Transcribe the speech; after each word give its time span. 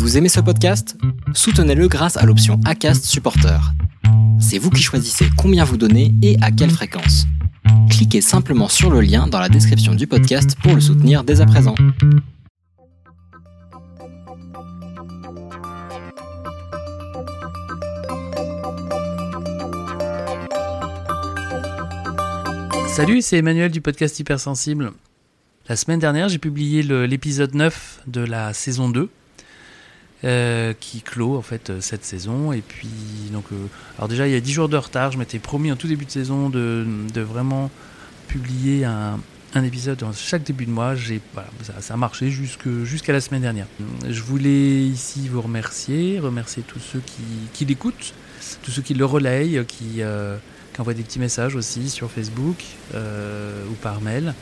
Vous 0.00 0.16
aimez 0.16 0.30
ce 0.30 0.40
podcast? 0.40 0.96
Soutenez-le 1.34 1.86
grâce 1.86 2.16
à 2.16 2.24
l'option 2.24 2.58
ACAST 2.64 3.04
Supporter. 3.04 3.60
C'est 4.40 4.56
vous 4.56 4.70
qui 4.70 4.82
choisissez 4.82 5.26
combien 5.36 5.62
vous 5.62 5.76
donnez 5.76 6.14
et 6.22 6.38
à 6.40 6.50
quelle 6.50 6.70
fréquence. 6.70 7.26
Cliquez 7.90 8.22
simplement 8.22 8.68
sur 8.68 8.90
le 8.90 9.02
lien 9.02 9.26
dans 9.26 9.38
la 9.38 9.50
description 9.50 9.94
du 9.94 10.06
podcast 10.06 10.56
pour 10.62 10.74
le 10.74 10.80
soutenir 10.80 11.22
dès 11.22 11.42
à 11.42 11.46
présent. 11.46 11.74
Salut, 22.88 23.20
c'est 23.20 23.36
Emmanuel 23.36 23.70
du 23.70 23.82
podcast 23.82 24.18
Hypersensible. 24.18 24.92
La 25.68 25.76
semaine 25.76 26.00
dernière, 26.00 26.30
j'ai 26.30 26.38
publié 26.38 26.82
l'épisode 26.82 27.54
9 27.54 28.04
de 28.06 28.22
la 28.22 28.54
saison 28.54 28.88
2. 28.88 29.10
Euh, 30.22 30.74
qui 30.78 31.00
clôt 31.00 31.38
en 31.38 31.40
fait 31.40 31.70
euh, 31.70 31.80
cette 31.80 32.04
saison. 32.04 32.52
Et 32.52 32.60
puis 32.60 32.90
donc 33.32 33.46
euh, 33.52 33.56
alors 33.96 34.06
déjà 34.06 34.28
il 34.28 34.34
y 34.34 34.36
a 34.36 34.40
10 34.40 34.52
jours 34.52 34.68
de 34.68 34.76
retard. 34.76 35.10
Je 35.12 35.16
m'étais 35.16 35.38
promis 35.38 35.72
en 35.72 35.76
tout 35.76 35.88
début 35.88 36.04
de 36.04 36.10
saison 36.10 36.50
de, 36.50 36.84
vraiment 37.16 37.70
publier 38.28 38.84
un, 38.84 39.18
épisode 39.64 39.96
dans 39.96 40.12
chaque 40.12 40.42
début 40.42 40.66
de 40.66 40.72
mois. 40.72 40.94
J'ai 40.94 41.22
ça, 41.80 41.94
a 41.94 41.96
marché 41.96 42.30
jusqu'à 42.30 43.14
la 43.14 43.22
semaine 43.22 43.40
dernière. 43.40 43.66
Je 44.06 44.20
voulais 44.20 44.82
ici 44.82 45.26
vous 45.26 45.40
remercier 45.40 46.20
remercier 46.20 46.64
tous 46.64 46.80
ceux 46.80 47.00
qui, 47.00 47.22
qui 47.54 47.64
l'écoutent 47.64 48.12
tous 48.62 48.72
ceux 48.72 48.82
qui 48.82 48.92
le 48.92 49.06
relayent 49.06 49.64
qui, 49.66 50.02
qui 50.74 50.80
envoient 50.80 50.92
des 50.92 51.02
petits 51.02 51.18
messages 51.18 51.56
aussi 51.56 51.88
sur 51.88 52.10
Facebook 52.10 52.62
ou 52.94 53.74
par 53.80 54.02
mail. 54.02 54.34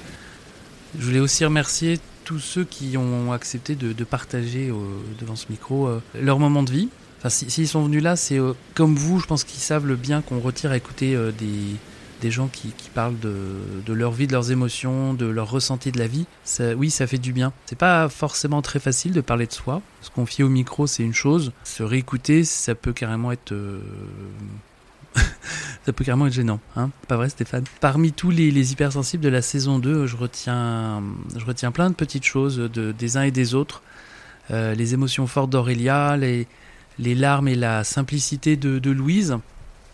Je 0.98 1.04
voulais 1.04 1.20
aussi 1.20 1.44
remercier 1.44 2.00
tous 2.28 2.40
ceux 2.40 2.64
qui 2.64 2.98
ont 2.98 3.32
accepté 3.32 3.74
de, 3.74 4.04
partager 4.04 4.70
devant 5.18 5.34
ce 5.34 5.46
micro 5.48 5.86
euh, 5.86 6.02
leur 6.20 6.38
moment 6.38 6.62
de 6.62 6.70
vie. 6.70 6.90
Enfin, 7.16 7.30
s'ils 7.30 7.66
sont 7.66 7.82
venus 7.84 8.02
là, 8.02 8.16
c'est 8.16 8.38
euh, 8.38 8.52
comme 8.74 8.96
vous, 8.96 9.18
je 9.18 9.24
pense 9.24 9.44
qu'ils 9.44 9.62
savent 9.62 9.86
le 9.86 9.96
bien 9.96 10.20
qu'on 10.20 10.38
retire 10.38 10.70
à 10.70 10.76
écouter 10.76 11.16
euh, 11.16 11.32
des, 11.32 11.76
des 12.20 12.30
gens 12.30 12.48
qui, 12.48 12.74
parlent 12.94 13.18
de, 13.18 13.56
de, 13.86 13.92
leur 13.94 14.12
vie, 14.12 14.26
de 14.26 14.32
leurs 14.32 14.50
émotions, 14.50 15.14
de 15.14 15.24
leur 15.24 15.50
ressenti 15.50 15.90
de 15.90 15.98
la 15.98 16.06
vie. 16.06 16.26
Ça, 16.44 16.74
oui, 16.74 16.90
ça 16.90 17.06
fait 17.06 17.16
du 17.16 17.32
bien. 17.32 17.54
C'est 17.64 17.78
pas 17.78 18.10
forcément 18.10 18.60
très 18.60 18.78
facile 18.78 19.12
de 19.12 19.22
parler 19.22 19.46
de 19.46 19.52
soi. 19.52 19.80
Se 20.02 20.10
confier 20.10 20.44
au 20.44 20.50
micro, 20.50 20.86
c'est 20.86 21.04
une 21.04 21.14
chose. 21.14 21.52
Se 21.64 21.82
réécouter, 21.82 22.44
ça 22.44 22.74
peut 22.74 22.92
carrément 22.92 23.32
être 23.32 23.54
ça 25.86 25.92
peut 25.92 26.04
carrément 26.04 26.26
être 26.26 26.32
gênant, 26.32 26.60
hein 26.76 26.90
Pas 27.06 27.16
vrai, 27.16 27.28
Stéphane? 27.28 27.64
Parmi 27.80 28.12
tous 28.12 28.30
les, 28.30 28.72
hypersensibles 28.72 29.22
de 29.22 29.28
la 29.28 29.42
saison 29.42 29.78
2, 29.78 30.06
je 30.06 30.16
retiens, 30.16 31.02
je 31.36 31.44
retiens 31.44 31.70
plein 31.70 31.90
de 31.90 31.94
petites 31.94 32.24
choses 32.24 32.58
de, 32.58 32.92
des 32.92 33.16
uns 33.16 33.22
et 33.22 33.30
des 33.30 33.54
autres. 33.54 33.82
Euh, 34.50 34.74
les 34.74 34.94
émotions 34.94 35.26
fortes 35.26 35.50
d'Aurélia, 35.50 36.16
les, 36.16 36.46
les 36.98 37.14
larmes 37.14 37.48
et 37.48 37.54
la 37.54 37.84
simplicité 37.84 38.56
de, 38.56 38.90
Louise, 38.90 39.36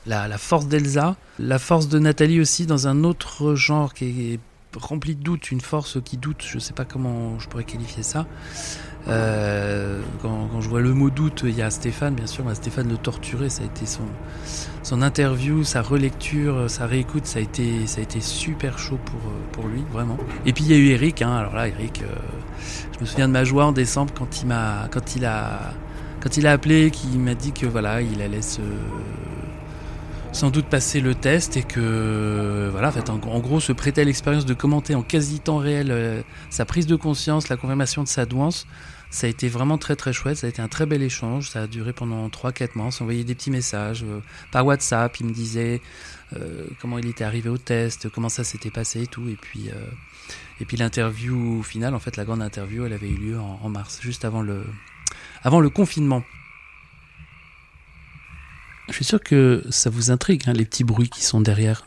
la, 0.07 0.29
la 0.29 0.39
force 0.39 0.67
d'Elsa, 0.67 1.17
la 1.39 1.59
force 1.59 1.89
de 1.89 1.99
Nathalie 1.99 2.41
aussi 2.41 2.67
dans 2.67 2.87
un 2.87 3.05
autre 3.05 3.55
genre 3.55 3.95
qui 3.95 4.33
est 4.33 4.41
rempli 4.77 5.15
de 5.15 5.23
doutes, 5.23 5.51
une 5.51 5.61
force 5.61 5.99
qui 6.03 6.17
doute, 6.17 6.45
je 6.47 6.59
sais 6.59 6.73
pas 6.73 6.85
comment 6.85 7.39
je 7.39 7.49
pourrais 7.49 7.65
qualifier 7.65 8.03
ça. 8.03 8.27
Euh, 9.07 10.01
quand, 10.23 10.61
je 10.61 10.69
vois 10.69 10.81
le 10.81 10.95
mot 10.95 11.11
doute, 11.11 11.43
il 11.45 11.55
y 11.55 11.63
a 11.63 11.71
Stéphane, 11.71 12.15
bien 12.15 12.27
sûr, 12.27 12.45
Stéphane 12.55 12.89
le 12.89 12.97
torturé, 12.97 13.51
ça 13.51 13.63
a 13.63 13.67
été 13.67 13.85
son, 13.85 14.05
son 14.83 15.03
interview, 15.03 15.63
sa 15.63 15.83
relecture, 15.83 16.71
sa 16.71 16.87
réécoute, 16.87 17.27
ça 17.27 17.39
a 17.39 17.43
été, 17.43 17.87
ça 17.87 18.01
a 18.01 18.03
été 18.03 18.21
super 18.21 18.79
chaud 18.79 18.99
pour, 19.05 19.21
pour 19.53 19.69
lui, 19.69 19.85
vraiment. 19.93 20.17
Et 20.47 20.53
puis 20.53 20.65
il 20.65 20.71
y 20.71 20.75
a 20.75 20.79
eu 20.79 20.89
Eric, 20.89 21.21
hein, 21.23 21.37
alors 21.37 21.55
là, 21.55 21.69
Eric, 21.69 22.03
euh, 22.03 22.07
je 22.95 23.01
me 23.01 23.07
souviens 23.07 23.29
de 23.29 23.33
ma 23.33 23.45
joie 23.45 23.67
en 23.67 23.73
décembre 23.73 24.15
quand 24.17 24.41
il 24.41 24.47
m'a, 24.47 24.89
quand 24.91 25.17
il 25.17 25.27
a, 25.27 25.75
quand 26.21 26.37
il 26.39 26.47
a 26.47 26.53
appelé, 26.53 26.91
qu'il 26.91 27.19
m'a 27.21 27.35
dit 27.35 27.53
que 27.53 27.67
voilà, 27.67 28.01
il 28.01 28.23
allait 28.23 28.43
se 28.43 28.63
sans 30.35 30.51
doute 30.51 30.67
passer 30.67 31.01
le 31.01 31.15
test 31.15 31.57
et 31.57 31.63
que 31.63 32.69
voilà, 32.73 32.89
en, 32.89 32.93
fait, 32.93 33.09
en, 33.09 33.19
gros 33.19 33.61
se 33.61 33.73
prêter 33.73 34.01
à 34.01 34.05
l'expérience 34.05 34.45
de 34.45 34.53
commenter 34.53 34.97
en 34.97 35.03
quasi 35.03 35.39
temps 35.39 35.59
réel 35.59 35.93
euh, 35.93 36.23
sa 36.51 36.65
prise 36.65 36.89
de 36.89 36.97
conscience, 36.97 37.49
la 37.49 37.57
confirmation 37.57 38.03
de 38.03 38.09
sa 38.09 38.27
douance. 38.27 38.67
Ça 39.11 39.29
a 39.29 39.31
été 39.31 39.49
vraiment 39.49 39.79
très 39.79 39.95
très 39.95 40.13
chouette, 40.13 40.39
ça 40.39 40.49
a 40.49 40.51
été 40.51 40.61
un 40.61 40.67
très 40.67 40.87
bel 40.87 41.03
échange, 41.03 41.51
ça 41.51 41.63
a 41.63 41.67
duré 41.69 41.93
pendant 41.93 42.27
3-4 42.29 42.71
mois, 42.75 42.87
on 42.87 42.91
s'envoyait 42.91 43.23
des 43.23 43.37
petits 43.37 43.53
messages 43.53 44.03
euh, 44.03 44.19
par 44.51 44.67
WhatsApp, 44.67 45.17
il 45.21 45.27
me 45.27 45.33
disait 45.33 45.81
euh, 46.35 46.65
comment 46.81 46.99
il 46.99 47.07
était 47.07 47.23
arrivé 47.23 47.49
au 47.49 47.59
test, 47.59 48.09
comment 48.09 48.29
ça 48.29 48.43
s'était 48.43 48.73
passé 48.73 49.03
et 49.03 49.07
tout, 49.07 49.29
et 49.29 49.37
puis, 49.41 49.71
et 50.61 50.65
puis 50.65 50.77
l'interview 50.77 51.63
finale, 51.63 51.95
en 51.95 52.01
fait 52.01 52.17
la 52.17 52.25
grande 52.25 52.43
interview, 52.43 52.87
elle 52.87 52.93
avait 52.93 53.09
eu 53.09 53.17
lieu 53.17 53.39
en, 53.39 53.61
en 53.63 53.69
mars, 53.69 54.01
juste 54.03 54.25
avant 54.25 54.43
le, 54.43 54.65
avant 55.45 55.61
le 55.61 55.71
confinement. 55.71 56.25
Je 58.95 58.99
suis 58.99 59.07
sûr 59.07 59.21
que 59.21 59.65
ça 59.71 59.91
vous 59.91 60.13
intrigue, 60.13 60.43
hein, 60.47 60.53
les 60.53 60.65
petits 60.65 60.85
bruits 60.85 61.09
qui 61.09 61.25
sont 61.25 61.41
derrière, 61.41 61.85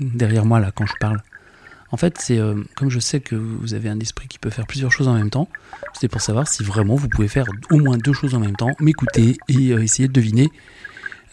derrière 0.00 0.44
moi 0.44 0.58
là 0.58 0.72
quand 0.74 0.84
je 0.84 0.94
parle. 0.98 1.22
En 1.92 1.96
fait, 1.96 2.18
c'est 2.18 2.36
euh, 2.36 2.64
comme 2.74 2.90
je 2.90 2.98
sais 2.98 3.20
que 3.20 3.36
vous 3.36 3.74
avez 3.74 3.88
un 3.88 4.00
esprit 4.00 4.26
qui 4.26 4.40
peut 4.40 4.50
faire 4.50 4.66
plusieurs 4.66 4.90
choses 4.90 5.06
en 5.06 5.14
même 5.14 5.30
temps, 5.30 5.48
c'est 6.00 6.08
pour 6.08 6.20
savoir 6.20 6.48
si 6.48 6.64
vraiment 6.64 6.96
vous 6.96 7.08
pouvez 7.08 7.28
faire 7.28 7.46
au 7.70 7.76
moins 7.76 7.96
deux 7.96 8.12
choses 8.12 8.34
en 8.34 8.40
même 8.40 8.56
temps, 8.56 8.72
m'écouter 8.80 9.36
et 9.46 9.70
euh, 9.70 9.84
essayer 9.84 10.08
de 10.08 10.12
deviner 10.12 10.48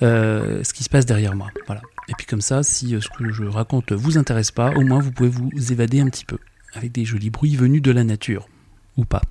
euh, 0.04 0.64
ce 0.64 0.76
qui 0.76 0.84
se 0.84 0.90
passe 0.90 1.08
derrière 1.08 1.36
moi. 1.36 1.50
Voilà. 1.66 1.82
Et 2.08 2.14
puis 2.16 2.28
comme 2.28 2.42
ça, 2.42 2.62
si 2.62 2.90
ce 3.02 3.10
que 3.18 3.32
je 3.32 3.46
raconte 3.46 3.94
vous 3.94 4.20
intéresse 4.20 4.52
pas, 4.52 4.70
au 4.76 4.82
moins 4.82 5.00
vous 5.00 5.12
pouvez 5.12 5.30
vous 5.30 5.50
évader 5.72 6.02
un 6.02 6.10
petit 6.10 6.26
peu 6.26 6.38
avec 6.76 6.92
des 6.92 7.04
jolis 7.04 7.32
bruits 7.32 7.56
venus 7.56 7.82
de 7.82 7.90
la 7.90 8.04
nature 8.04 8.48
ou 8.96 9.06
pas. 9.06 9.24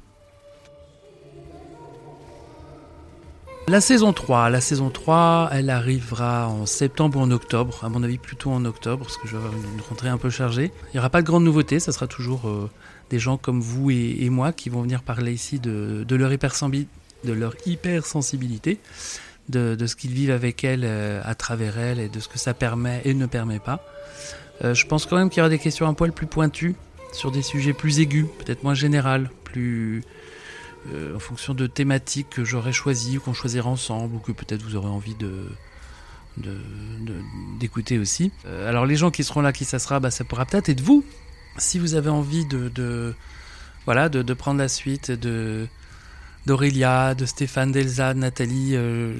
La 3.68 3.80
saison 3.80 4.12
3, 4.12 4.48
la 4.50 4.60
saison 4.60 4.90
3, 4.90 5.50
elle 5.50 5.70
arrivera 5.70 6.46
en 6.46 6.66
septembre 6.66 7.18
ou 7.18 7.22
en 7.22 7.32
octobre, 7.32 7.80
à 7.82 7.88
mon 7.88 8.04
avis 8.04 8.16
plutôt 8.16 8.52
en 8.52 8.64
octobre, 8.64 9.02
parce 9.04 9.16
que 9.16 9.26
je 9.26 9.32
vais 9.32 9.38
avoir 9.38 9.52
une 9.54 9.80
rentrée 9.88 10.08
un 10.08 10.18
peu 10.18 10.30
chargée. 10.30 10.70
Il 10.84 10.90
n'y 10.94 11.00
aura 11.00 11.10
pas 11.10 11.20
de 11.20 11.26
grandes 11.26 11.42
nouveautés, 11.42 11.80
ça 11.80 11.90
sera 11.90 12.06
toujours 12.06 12.48
euh, 12.48 12.70
des 13.10 13.18
gens 13.18 13.38
comme 13.38 13.60
vous 13.60 13.90
et, 13.90 14.30
moi 14.30 14.52
qui 14.52 14.68
vont 14.68 14.82
venir 14.82 15.02
parler 15.02 15.32
ici 15.32 15.58
de, 15.58 16.06
leur, 16.08 16.30
hypersensibilité, 17.66 18.78
de, 19.48 19.76
ce 19.84 19.96
qu'ils 19.96 20.12
vivent 20.12 20.30
avec 20.30 20.62
elle, 20.62 20.84
euh, 20.84 21.20
à 21.24 21.34
travers 21.34 21.76
elle, 21.76 21.98
et 21.98 22.08
de 22.08 22.20
ce 22.20 22.28
que 22.28 22.38
ça 22.38 22.54
permet 22.54 23.02
et 23.04 23.14
ne 23.14 23.26
permet 23.26 23.58
pas. 23.58 23.84
Euh, 24.62 24.74
je 24.74 24.86
pense 24.86 25.06
quand 25.06 25.16
même 25.16 25.28
qu'il 25.28 25.38
y 25.38 25.40
aura 25.40 25.50
des 25.50 25.58
questions 25.58 25.88
un 25.88 25.94
poil 25.94 26.12
plus 26.12 26.28
pointues, 26.28 26.76
sur 27.12 27.32
des 27.32 27.42
sujets 27.42 27.72
plus 27.72 27.98
aigus, 27.98 28.26
peut-être 28.38 28.62
moins 28.62 28.74
général, 28.74 29.28
plus 29.42 30.04
en 31.14 31.18
fonction 31.18 31.54
de 31.54 31.66
thématiques 31.66 32.30
que 32.30 32.44
j'aurais 32.44 32.72
choisies 32.72 33.18
ou 33.18 33.20
qu'on 33.20 33.34
choisira 33.34 33.68
ensemble 33.68 34.16
ou 34.16 34.18
que 34.18 34.32
peut-être 34.32 34.62
vous 34.62 34.76
aurez 34.76 34.88
envie 34.88 35.14
de 35.14 35.48
d'écouter 37.58 37.98
aussi. 37.98 38.32
Euh, 38.46 38.68
alors 38.68 38.86
les 38.86 38.96
gens 38.96 39.10
qui 39.10 39.24
seront 39.24 39.40
là, 39.40 39.52
qui 39.52 39.64
ça 39.64 39.78
sera, 39.78 40.00
bah, 40.00 40.10
ça 40.10 40.24
pourra 40.24 40.44
peut-être 40.44 40.68
être 40.68 40.80
vous. 40.80 41.04
Si 41.58 41.78
vous 41.78 41.94
avez 41.94 42.10
envie 42.10 42.44
de, 42.44 43.14
voilà 43.86 44.08
de, 44.08 44.34
prendre 44.34 44.58
la 44.58 44.68
suite 44.68 45.10
de 45.10 45.66
d'Aurélia, 46.44 47.14
de 47.14 47.26
Stéphane, 47.26 47.72
d'Elsa, 47.72 48.14
de 48.14 48.18
Nathalie, 48.20 48.72
euh, 48.74 49.14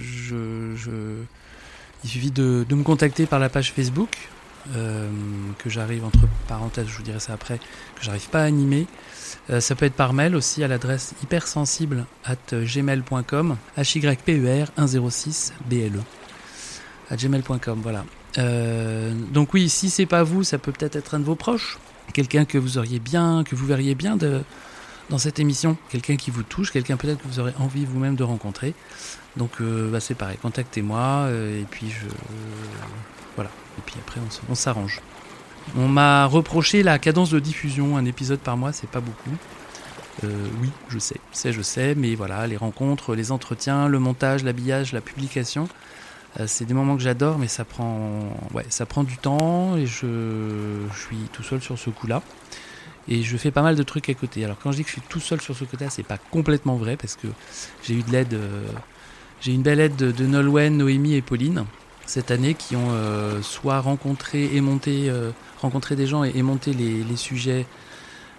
il 2.05 2.11
suffit 2.11 2.31
de, 2.31 2.67
me 2.71 2.83
contacter 2.83 3.27
par 3.27 3.39
la 3.39 3.49
page 3.49 3.73
Facebook 3.73 4.11
que 5.59 5.71
j'arrive 5.71 6.05
entre 6.05 6.27
parenthèses, 6.49 6.87
je 6.89 6.97
vous 6.97 7.03
dirai 7.03 7.21
ça 7.21 7.33
après, 7.33 7.59
que 7.59 8.03
j'arrive 8.03 8.29
pas 8.29 8.41
à 8.41 8.45
animer. 8.45 8.87
Euh, 9.51 9.61
ça 9.61 9.75
peut 9.75 9.87
être 9.87 9.95
par 9.95 10.13
mail 10.13 10.35
aussi 10.35 10.65
à 10.65 10.69
l'adresse 10.69 11.15
hypersensible 11.23 12.07
at 12.25 12.37
gmail.com, 12.53 13.57
hyper 13.77 14.69
106 14.77 15.53
ble 15.67 16.03
à 17.11 17.17
gmail.com, 17.17 17.81
voilà. 17.83 18.05
Euh, 18.39 19.15
donc 19.33 19.55
oui, 19.55 19.69
si 19.69 19.91
c'est 19.91 20.07
pas 20.07 20.25
vous, 20.25 20.43
ça 20.43 20.59
peut 20.59 20.73
peut-être 20.73 20.97
être 20.97 21.15
un 21.15 21.21
de 21.21 21.25
vos 21.25 21.37
proches, 21.37 21.79
quelqu'un 22.13 22.45
que 22.45 22.59
vous 22.59 22.79
auriez 22.79 22.99
bien, 22.99 23.45
que 23.45 23.55
vous 23.55 23.67
verriez 23.67 23.95
bien 23.95 24.17
de, 24.17 24.43
dans 25.11 25.19
cette 25.19 25.39
émission, 25.39 25.77
quelqu'un 25.91 26.17
qui 26.17 26.33
vous 26.33 26.43
touche, 26.43 26.73
quelqu'un 26.73 26.97
peut-être 26.97 27.23
que 27.23 27.29
vous 27.29 27.39
aurez 27.39 27.55
envie 27.59 27.85
vous-même 27.85 28.17
de 28.17 28.25
rencontrer. 28.25 28.75
Donc 29.37 29.61
euh, 29.61 29.91
bah, 29.91 30.01
c'est 30.01 30.17
pareil, 30.17 30.39
contactez-moi 30.43 31.29
et 31.31 31.65
puis 31.71 31.91
je 31.91 32.07
voilà. 33.37 33.51
Et 33.79 33.83
puis 33.85 33.97
après 34.01 34.21
on 34.49 34.55
s'arrange. 34.55 35.01
On 35.77 35.89
m'a 35.89 36.27
reproché 36.27 36.83
la 36.83 36.99
cadence 36.99 37.31
de 37.31 37.41
diffusion, 37.41 37.97
un 37.97 38.05
épisode 38.05 38.39
par 38.39 38.57
mois, 38.57 38.73
c'est 38.73 38.89
pas 38.89 39.01
beaucoup. 39.01 39.37
Euh, 40.25 40.49
oui, 40.63 40.71
je 40.89 40.99
sais, 40.99 41.17
sais, 41.33 41.53
je 41.53 41.61
sais, 41.61 41.95
mais 41.95 42.15
voilà, 42.15 42.47
les 42.47 42.57
rencontres, 42.57 43.15
les 43.15 43.33
entretiens, 43.33 43.89
le 43.89 43.99
montage, 43.99 44.45
l'habillage, 44.45 44.93
la 44.93 45.03
publication, 45.03 45.69
euh, 46.41 46.45
c'est 46.47 46.65
des 46.65 46.73
moments 46.73 46.97
que 46.97 47.03
j'adore, 47.03 47.39
mais 47.39 47.49
ça 47.49 47.65
prend, 47.65 48.35
ouais, 48.55 48.65
ça 48.71 48.87
prend 48.87 49.05
du 49.05 49.19
temps 49.19 49.77
et 49.77 49.87
je, 49.87 50.87
suis 50.95 51.19
tout 51.33 51.43
seul 51.43 51.61
sur 51.61 51.79
ce 51.79 51.91
coup-là. 51.91 52.23
Et 53.09 53.23
je 53.23 53.37
fais 53.37 53.51
pas 53.51 53.63
mal 53.63 53.77
de 53.77 53.83
trucs 53.83 54.09
à 54.09 54.15
côté. 54.15 54.45
Alors 54.45 54.57
quand 54.59 54.73
je 54.73 54.79
dis 54.79 54.83
que 54.83 54.89
je 54.89 54.95
suis 54.95 55.03
tout 55.09 55.21
seul 55.21 55.41
sur 55.41 55.55
ce 55.55 55.65
côté-là, 55.65 55.91
c'est 55.91 56.03
pas 56.03 56.19
complètement 56.19 56.77
vrai 56.77 56.97
parce 56.97 57.15
que 57.15 57.29
j'ai 57.85 57.95
eu 57.95 58.03
de 58.03 58.11
l'aide, 58.11 58.35
euh, 58.35 58.67
j'ai 59.41 59.53
une 59.53 59.63
belle 59.63 59.81
aide 59.81 59.97
de, 59.97 60.11
de 60.11 60.27
Nolwenn, 60.27 60.77
Noémie 60.77 61.15
et 61.15 61.23
Pauline 61.23 61.67
cette 62.07 62.31
année 62.31 62.55
qui 62.55 62.77
ont 62.77 62.93
soit 63.43 63.81
rencontré 63.81 64.55
et 64.55 64.61
monté 64.61 65.11
rencontrer 65.61 65.97
des 65.97 66.07
gens 66.07 66.25
et, 66.25 66.43
monter 66.43 66.73
les, 66.73 67.17
sujets 67.17 67.67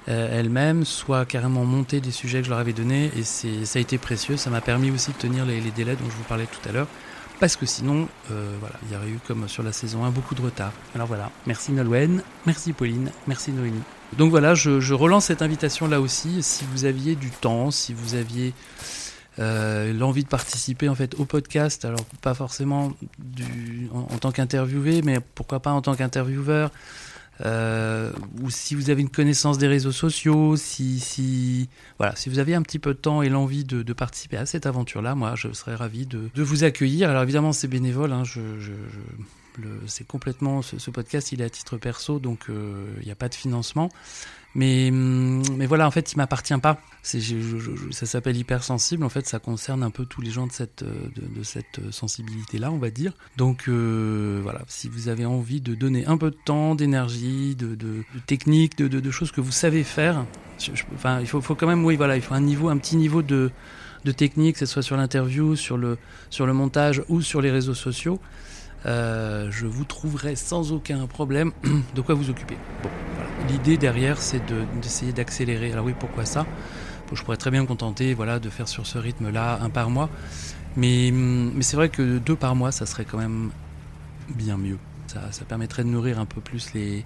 elles-mêmes, 0.07 0.85
soit 0.85 1.25
carrément 1.25 1.65
monter 1.65 1.99
des 1.99 2.11
sujets 2.11 2.39
que 2.39 2.45
je 2.45 2.49
leur 2.49 2.59
avais 2.59 2.73
donnés. 2.73 3.11
Et 3.17 3.23
ça 3.23 3.79
a 3.79 3.81
été 3.81 3.97
précieux. 3.97 4.37
Ça 4.37 4.49
m'a 4.49 4.61
permis 4.61 4.89
aussi 4.91 5.11
de 5.11 5.17
tenir 5.17 5.45
les, 5.45 5.59
délais 5.71 5.95
dont 5.95 6.09
je 6.09 6.15
vous 6.15 6.23
parlais 6.23 6.45
tout 6.47 6.69
à 6.69 6.71
l'heure. 6.71 6.87
Parce 7.39 7.55
que 7.55 7.65
sinon, 7.65 8.07
voilà, 8.29 8.75
il 8.83 8.93
y 8.93 8.95
aurait 8.95 9.09
eu 9.09 9.19
comme 9.27 9.47
sur 9.47 9.63
la 9.63 9.71
saison 9.71 10.05
1 10.05 10.11
beaucoup 10.11 10.33
de 10.33 10.41
retard. 10.41 10.71
Alors 10.95 11.07
voilà, 11.07 11.29
merci 11.45 11.71
Nolwenn, 11.71 12.23
merci 12.45 12.73
Pauline, 12.73 13.11
merci 13.27 13.51
Noémie. 13.51 13.83
Donc 14.15 14.31
voilà, 14.31 14.55
je, 14.55 14.93
relance 14.93 15.25
cette 15.25 15.41
invitation 15.41 15.87
là 15.87 15.99
aussi. 15.99 16.41
Si 16.41 16.63
vous 16.71 16.85
aviez 16.85 17.15
du 17.15 17.29
temps, 17.29 17.71
si 17.71 17.93
vous 17.93 18.15
aviez 18.15 18.53
euh, 19.39 19.93
l'envie 19.93 20.23
de 20.23 20.29
participer 20.29 20.89
en 20.89 20.95
fait 20.95 21.15
au 21.19 21.25
podcast, 21.25 21.85
alors 21.85 22.03
pas 22.21 22.33
forcément 22.33 22.93
en, 23.93 24.17
tant 24.17 24.31
qu'interviewé, 24.31 25.01
mais 25.03 25.19
pourquoi 25.35 25.59
pas 25.59 25.71
en 25.71 25.81
tant 25.81 25.95
qu'intervieweur, 25.95 26.71
euh, 27.45 28.11
ou 28.41 28.49
si 28.49 28.73
vous 28.73 28.89
avez 28.89 29.01
une 29.01 29.09
connaissance 29.09 29.59
des 29.59 29.67
réseaux 29.67 29.91
sociaux, 29.91 30.55
si, 30.55 30.99
si, 30.99 31.69
voilà, 31.99 32.15
si 32.15 32.29
vous 32.29 32.39
avez 32.39 32.55
un 32.55 32.63
petit 32.63 32.79
peu 32.79 32.95
de 32.95 32.99
temps 32.99 33.21
et 33.21 33.29
l'envie 33.29 33.63
de, 33.63 33.93
participer 33.93 34.37
à 34.37 34.47
cette 34.47 34.65
aventure-là, 34.65 35.13
moi 35.13 35.35
je 35.35 35.53
serais 35.53 35.75
ravi 35.75 36.07
de, 36.07 36.29
vous 36.35 36.63
accueillir. 36.63 37.09
Alors 37.09 37.21
évidemment 37.21 37.53
c'est 37.53 37.67
bénévole, 37.67 38.13
hein, 38.13 38.23
je 38.23 38.41
c'est 39.85 40.07
complètement 40.07 40.61
ce, 40.61 40.89
podcast, 40.91 41.31
il 41.31 41.41
est 41.41 41.45
à 41.45 41.49
titre 41.49 41.77
perso, 41.77 42.19
donc 42.19 42.45
euh, 42.49 42.85
il 43.01 43.05
n'y 43.05 43.11
a 43.11 43.15
pas 43.15 43.29
de 43.29 43.35
financement. 43.35 43.89
Mais, 44.55 44.89
hum, 44.89 45.43
mais 45.55 45.67
voilà, 45.67 45.87
en 45.87 45.91
fait, 45.91 46.13
il 46.13 46.17
m'appartient 46.17 46.57
pas. 46.57 46.79
Ça 47.03 48.05
s'appelle 48.05 48.37
hypersensible. 48.37 49.03
En 49.03 49.09
fait, 49.09 49.27
ça 49.27 49.39
concerne 49.39 49.83
un 49.83 49.91
peu 49.91 50.05
tous 50.05 50.21
les 50.21 50.31
gens 50.31 50.47
de 50.47 50.51
cette, 50.51 50.81
euh, 50.81 51.09
de, 51.15 51.43
cette 51.43 51.91
sensibilité-là, 51.91 52.71
on 52.71 52.77
va 52.77 52.89
dire. 52.89 53.13
Donc 53.37 53.65
euh, 53.67 54.39
voilà, 54.41 54.61
si 54.67 54.89
vous 54.89 55.09
avez 55.09 55.25
envie 55.25 55.61
de 55.61 55.75
donner 55.75 56.05
un 56.07 56.17
peu 56.17 56.31
de 56.31 56.37
temps, 56.43 56.75
d'énergie, 56.75 57.55
de, 57.55 57.75
de, 57.75 58.03
technique, 58.25 58.77
de, 58.77 59.11
choses 59.11 59.31
que 59.31 59.41
vous 59.41 59.51
savez 59.51 59.83
faire, 59.83 60.25
enfin, 60.95 61.19
il 61.21 61.27
faut, 61.27 61.39
faut 61.39 61.55
quand 61.55 61.67
même, 61.67 61.85
oui, 61.85 61.95
voilà, 61.95 62.15
il 62.15 62.21
faut 62.21 62.33
un 62.33 62.41
niveau, 62.41 62.69
un 62.69 62.77
petit 62.77 62.97
niveau 62.97 63.21
de, 63.21 63.51
de 64.05 64.11
technique, 64.11 64.53
que 64.53 64.59
ce 64.59 64.65
soit 64.65 64.81
sur 64.81 64.97
l'interview, 64.97 65.55
sur 65.55 65.77
le, 65.77 65.97
sur 66.29 66.45
le 66.45 66.53
montage 66.53 67.03
ou 67.09 67.21
sur 67.21 67.41
les 67.41 67.51
réseaux 67.51 67.73
sociaux. 67.73 68.19
Euh, 68.85 69.49
je 69.51 69.65
vous 69.65 69.83
trouverai 69.83 70.35
sans 70.35 70.71
aucun 70.71 71.07
problème 71.07 71.51
de 71.95 72.01
quoi 72.01 72.15
vous 72.15 72.29
occuper. 72.29 72.57
L'idée 73.49 73.77
derrière, 73.77 74.21
c'est 74.21 74.41
d'essayer 74.81 75.13
d'accélérer. 75.13 75.71
Alors 75.71 75.85
oui, 75.85 75.95
pourquoi 75.97 76.25
ça? 76.25 76.45
Je 77.13 77.23
pourrais 77.23 77.37
très 77.37 77.51
bien 77.51 77.61
me 77.61 77.67
contenter 77.67 78.13
voilà, 78.13 78.39
de 78.39 78.49
faire 78.49 78.67
sur 78.67 78.85
ce 78.85 78.97
rythme-là 78.97 79.59
un 79.61 79.69
par 79.69 79.89
mois. 79.89 80.09
Mais, 80.75 81.11
mais 81.11 81.63
c'est 81.63 81.77
vrai 81.77 81.89
que 81.89 82.17
deux 82.19 82.35
par 82.35 82.55
mois, 82.55 82.71
ça 82.71 82.85
serait 82.85 83.05
quand 83.05 83.17
même 83.17 83.49
bien 84.29 84.57
mieux. 84.57 84.77
Ça, 85.07 85.31
ça 85.31 85.45
permettrait 85.45 85.83
de 85.83 85.89
nourrir 85.89 86.19
un 86.19 86.25
peu 86.25 86.41
plus 86.41 86.73
les, 86.73 87.05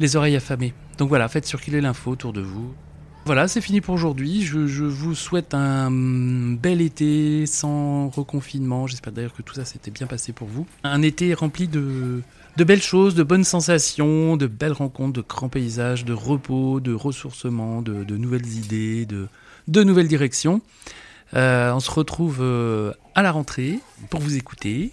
les 0.00 0.16
oreilles 0.16 0.36
affamées. 0.36 0.74
Donc 0.98 1.08
voilà, 1.08 1.28
faites 1.28 1.46
circuler 1.46 1.80
l'info 1.80 2.10
autour 2.10 2.32
de 2.32 2.42
vous. 2.42 2.74
Voilà, 3.24 3.46
c'est 3.46 3.60
fini 3.60 3.80
pour 3.80 3.94
aujourd'hui. 3.94 4.42
Je, 4.42 4.58
vous 4.58 5.14
souhaite 5.14 5.54
un 5.54 5.90
bel 5.92 6.80
été 6.80 7.46
sans 7.46 8.08
reconfinement. 8.08 8.88
J'espère 8.88 9.12
d'ailleurs 9.12 9.32
que 9.32 9.42
tout 9.42 9.54
ça 9.54 9.64
s'était 9.64 9.92
bien 9.92 10.08
passé 10.08 10.32
pour 10.32 10.48
vous. 10.48 10.66
Un 10.82 11.02
été 11.02 11.32
rempli 11.32 11.68
de, 11.68 12.22
belles 12.58 12.82
choses, 12.82 13.14
de 13.14 13.22
bonnes 13.22 13.44
sensations, 13.44 14.36
de 14.36 14.48
belles 14.48 14.72
rencontres, 14.72 15.12
de 15.12 15.24
grands 15.26 15.48
paysages, 15.48 16.04
de 16.04 16.12
repos, 16.12 16.80
de 16.80 16.92
ressourcement, 16.92 17.80
de, 17.80 18.16
nouvelles 18.16 18.48
idées, 18.56 19.06
de, 19.06 19.84
nouvelles 19.84 20.08
directions. 20.08 20.60
Euh, 21.34 21.72
on 21.72 21.80
se 21.80 21.90
retrouve 21.92 22.38
euh, 22.40 22.92
à 23.14 23.22
la 23.22 23.30
rentrée 23.30 23.78
pour 24.10 24.20
vous 24.20 24.36
écouter. 24.36 24.90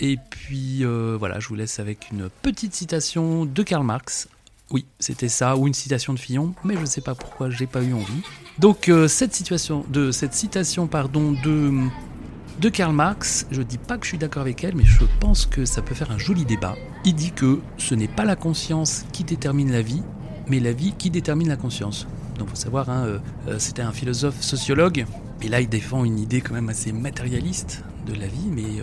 Et 0.00 0.18
puis 0.30 0.84
euh, 0.84 1.16
voilà, 1.18 1.40
je 1.40 1.48
vous 1.48 1.54
laisse 1.54 1.78
avec 1.78 2.10
une 2.12 2.28
petite 2.42 2.74
citation 2.74 3.46
de 3.46 3.62
Karl 3.62 3.84
Marx 3.84 4.28
oui, 4.70 4.86
c'était 4.98 5.28
ça, 5.28 5.56
ou 5.56 5.66
une 5.66 5.74
citation 5.74 6.12
de 6.12 6.18
Fillon, 6.18 6.54
mais 6.64 6.74
je 6.74 6.80
ne 6.80 6.86
sais 6.86 7.00
pas 7.00 7.14
pourquoi 7.14 7.50
j'ai 7.50 7.66
pas 7.66 7.82
eu 7.82 7.92
envie. 7.92 8.22
Donc 8.58 8.88
euh, 8.88 9.08
cette, 9.08 9.34
situation, 9.34 9.84
de, 9.88 10.12
cette 10.12 10.32
citation 10.32 10.86
pardon, 10.86 11.32
de, 11.32 12.68
Karl 12.68 12.94
Marx, 12.94 13.46
je 13.50 13.62
dis 13.62 13.78
pas 13.78 13.98
que 13.98 14.04
je 14.04 14.10
suis 14.10 14.18
d'accord 14.18 14.42
avec 14.42 14.62
elle, 14.62 14.76
mais 14.76 14.84
je 14.84 15.04
pense 15.18 15.46
que 15.46 15.64
ça 15.64 15.82
peut 15.82 15.94
faire 15.94 16.12
un 16.12 16.18
joli 16.18 16.44
débat. 16.44 16.76
Il 17.04 17.14
dit 17.14 17.32
que 17.32 17.60
ce 17.78 17.94
n'est 17.94 18.08
pas 18.08 18.24
la 18.24 18.36
conscience 18.36 19.04
qui 19.12 19.24
détermine 19.24 19.72
la 19.72 19.82
vie, 19.82 20.02
mais 20.46 20.60
la 20.60 20.72
vie 20.72 20.92
qui 20.96 21.10
détermine 21.10 21.48
la 21.48 21.56
conscience. 21.56 22.06
Donc 22.38 22.48
faut 22.48 22.56
savoir, 22.56 22.90
hein, 22.90 23.04
euh, 23.06 23.18
euh, 23.48 23.58
c'était 23.58 23.82
un 23.82 23.92
philosophe 23.92 24.40
sociologue, 24.40 25.04
et 25.42 25.48
là 25.48 25.60
il 25.60 25.68
défend 25.68 26.04
une 26.04 26.18
idée 26.18 26.42
quand 26.42 26.54
même 26.54 26.68
assez 26.68 26.92
matérialiste 26.92 27.82
de 28.06 28.14
la 28.14 28.26
vie, 28.26 28.48
mais 28.50 28.82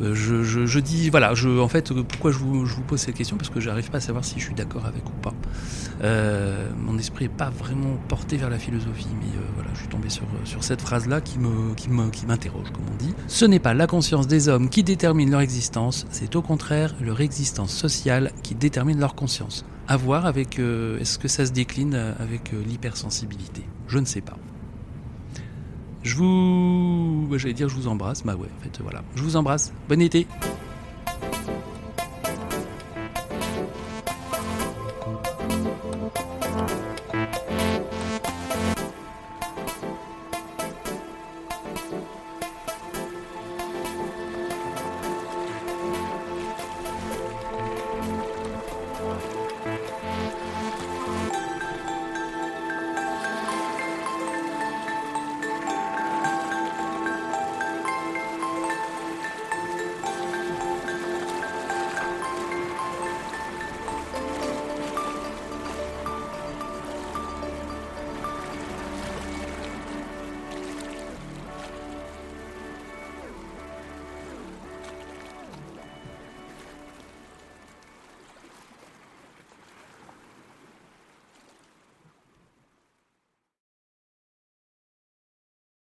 je, 0.00 0.78
dis, 0.78 1.10
voilà, 1.10 1.34
je, 1.34 1.48
en 1.48 1.68
fait, 1.68 1.92
pourquoi 1.92 2.30
je 2.30 2.38
vous, 2.38 2.82
pose 2.86 3.00
cette 3.00 3.14
question 3.14 3.36
Parce 3.36 3.50
que 3.50 3.60
j'arrive 3.60 3.90
pas 3.90 3.98
à 3.98 4.00
savoir 4.00 4.24
si 4.24 4.38
je 4.38 4.44
suis 4.44 4.54
d'accord 4.54 4.86
avec 4.86 5.06
ou 5.06 5.12
pas. 5.22 5.34
Euh, 6.02 6.68
mon 6.78 6.98
esprit 6.98 7.24
n'est 7.24 7.30
pas 7.30 7.50
vraiment 7.50 7.96
porté 8.08 8.36
vers 8.36 8.50
la 8.50 8.58
philosophie, 8.58 9.08
mais 9.18 9.26
euh, 9.26 9.40
voilà, 9.54 9.70
je 9.74 9.80
suis 9.80 9.88
tombé 9.88 10.08
sur, 10.08 10.24
sur 10.44 10.62
cette 10.62 10.82
phrase-là 10.82 11.20
qui 11.20 11.38
me, 11.38 11.74
qui 11.74 12.26
m'interroge, 12.26 12.70
comme 12.72 12.84
on 12.92 12.96
dit. 12.96 13.14
Ce 13.26 13.44
n'est 13.44 13.58
pas 13.58 13.74
la 13.74 13.86
conscience 13.86 14.26
des 14.26 14.48
hommes 14.48 14.68
qui 14.68 14.82
détermine 14.82 15.30
leur 15.30 15.40
existence, 15.40 16.06
c'est 16.10 16.36
au 16.36 16.42
contraire 16.42 16.94
leur 17.00 17.20
existence 17.20 17.72
sociale 17.72 18.32
qui 18.42 18.54
détermine 18.54 19.00
leur 19.00 19.14
conscience. 19.14 19.64
À 19.88 19.96
voir 19.96 20.26
avec, 20.26 20.58
est-ce 20.58 21.18
que 21.18 21.28
ça 21.28 21.46
se 21.46 21.52
décline 21.52 21.94
avec 21.94 22.52
l'hypersensibilité? 22.52 23.62
Je 23.86 23.98
ne 23.98 24.04
sais 24.04 24.20
pas. 24.20 24.36
Je 26.06 26.14
vous. 26.14 27.36
J'allais 27.36 27.52
dire 27.52 27.68
je 27.68 27.74
vous 27.74 27.88
embrasse. 27.88 28.22
Bah 28.24 28.36
ouais, 28.36 28.46
en 28.58 28.62
fait, 28.62 28.80
voilà. 28.80 29.02
Je 29.16 29.22
vous 29.22 29.34
embrasse. 29.34 29.72
Bon 29.88 30.00
été. 30.00 30.28